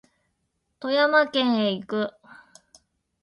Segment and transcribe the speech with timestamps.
[0.79, 2.13] 富山県へ行く